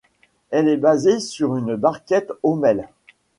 [0.49, 2.89] Elle est basée sur une barquette Hommell.